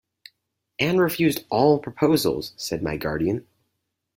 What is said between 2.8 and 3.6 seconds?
my guardian.